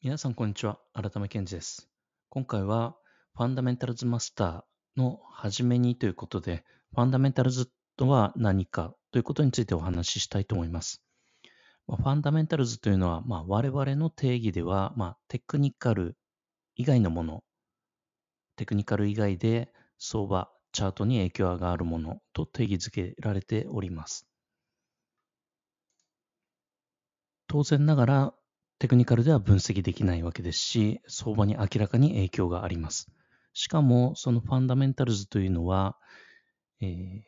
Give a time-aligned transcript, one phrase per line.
[0.00, 0.78] 皆さん、こんにちは。
[0.94, 1.90] 改め健二です。
[2.28, 2.96] 今回は、
[3.34, 6.64] ファンダメンタルズマスターの初めにということで、
[6.94, 11.02] ファンダメンタルズとは何かということについてお話ししたいと思います。
[11.88, 16.16] まあ、ファンダメンタルズというのは、まあ、我々の定義では、まあ、テクニカル
[16.76, 17.42] 以外のもの、
[18.54, 24.28] テクニカル以外で相場、チャートに影響があるものと定義づけられております。
[27.48, 28.34] 当然ながら、
[28.78, 33.08] テクニカルでは分析できないわけですし、相場に明らかに影響があります。
[33.52, 35.98] しかも、そのファンダメンタルズというのは、
[36.80, 37.20] えー、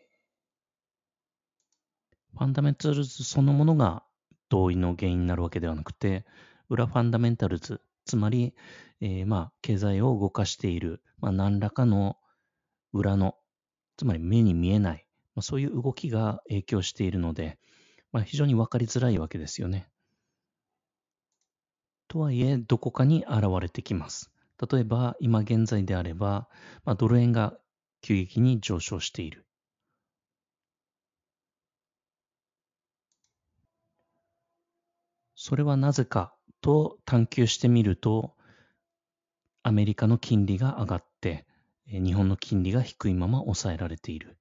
[2.38, 4.04] ファンダメンタルズそのものが
[4.48, 6.24] 同意の原因になるわけではなくて、
[6.68, 8.54] 裏ファンダメンタルズ、つまり、
[9.00, 12.16] えー、まあ、経済を動かしている、まあ、何らかの
[12.92, 13.34] 裏の、
[13.96, 17.58] つまり目に見えない、まあ、そういう動きが影響しているので、
[18.12, 19.88] まあ、非常に分かりづらいわけですよね。
[22.10, 24.32] とはいえ、どこかに現れてきます。
[24.70, 26.48] 例えば、今現在であれば、
[26.84, 27.56] まあ、ドル円が
[28.02, 29.46] 急激に上昇している。
[35.36, 38.34] それはなぜかと探求してみると、
[39.62, 41.46] アメリカの金利が上がって、
[41.86, 44.36] 日本の金利が低いまま抑えられている。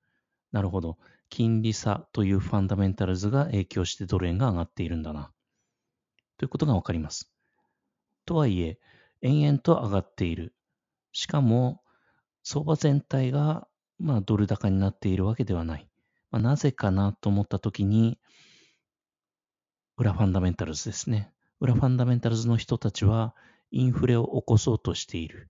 [0.51, 0.97] なるほど。
[1.29, 5.31] 金利差というファンダメンタルズが影響してドル円が上がっているんだな。
[6.39, 7.31] ということがわかります。
[8.29, 8.77] とはいえ、
[9.23, 10.53] 延々と上がっている。
[11.13, 11.81] しかも、
[12.43, 15.89] 相場全体が、まあ、ドル高になっているわけではない。
[16.29, 18.19] まあ、なぜかなと思ったときに、
[19.97, 21.33] 裏ファンダメンタルズですね。
[21.59, 23.35] 裏ファンダメンタルズの人たちは、
[23.71, 25.49] インフレを起こそうとしている。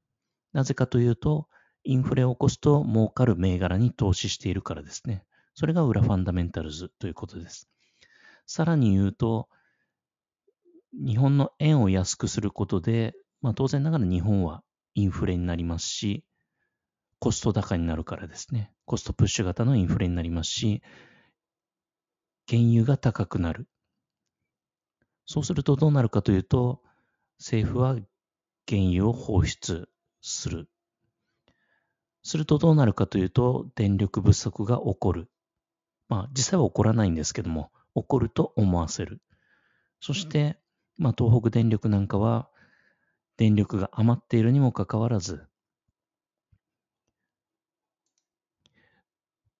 [0.53, 1.49] なぜかというと、
[1.83, 5.25] インフレを起こすと儲かる銘柄に投資しているからですね。
[5.53, 7.67] それが裏ファンダメンタルズということです。
[8.45, 9.49] さらに言うと、
[10.93, 14.63] 日本の円を安くすることで、まあ、当然ながら日本は
[14.95, 16.23] インフレになりますし、
[17.19, 18.71] コスト高になるからですね。
[18.85, 20.81] コストプッシュ型のインフレになりますし、
[22.47, 23.67] 原油が高くなる。
[25.25, 26.81] そうするとどうなるかというと、
[27.37, 27.95] 政府は
[28.67, 29.89] 原油を放出
[30.21, 30.69] する。
[32.23, 35.29] するとどうなるかというと、電力不足が起こる。
[36.07, 39.21] まあ、実際は起こらないんですけども、起こると思わせる。
[39.99, 40.59] そして、
[40.99, 42.49] まあ、東北電力なんかは、
[43.37, 45.47] 電力が余っているにもかかわらず、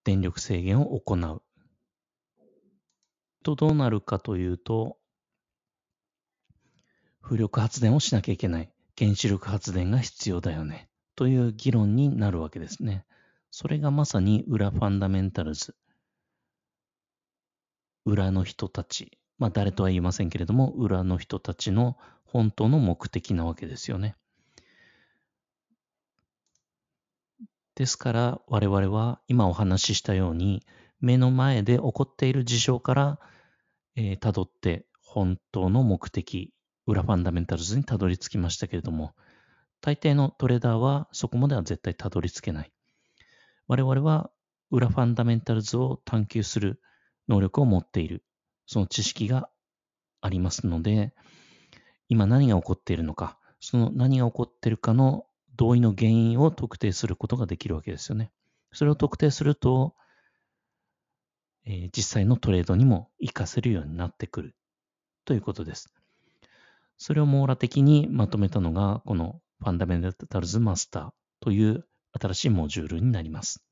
[0.04, 1.42] 電力制限を行う。
[3.42, 4.98] と、どうなるかというと、
[7.22, 8.70] 風力発電をしなきゃいけない。
[8.98, 10.90] 原子力発電が必要だよね。
[11.16, 13.06] という議論になるわけですね。
[13.50, 15.74] それがまさに裏ファンダメンタルズ。
[18.04, 24.14] 裏の人たちまあ誰とは言いませんけれども、裏の人たちの本当の目的なわけですよね。
[27.74, 30.62] ですから我々は今お話ししたように
[31.00, 33.18] 目の前で起こっている事象から、
[33.96, 36.52] えー、辿って本当の目的、
[36.86, 39.14] 裏ファンダメンタルズにたどり着きましたけれども、
[39.80, 42.72] 大抵のトレーダーはそこまでは絶対たどり着けない。
[43.68, 44.30] 我々は
[44.70, 46.82] 裏ファンダメンタルズを探求する
[47.26, 48.22] 能力を持っている。
[48.70, 49.50] その知識が
[50.20, 51.12] ありますので、
[52.08, 55.26] 今何が起こっているのか、その何が起こっているかの
[55.56, 58.30] 同意の原因を特定することができるわけですよね。
[58.72, 59.96] それを特定すると、
[61.66, 64.54] えー、実際のトレードにも活かせるようになってくる
[65.24, 65.92] ということです。
[66.96, 71.10] それを網羅的にまとめたのが、このファンダメンタルズマスター
[71.40, 73.64] という新しいモジュールになります。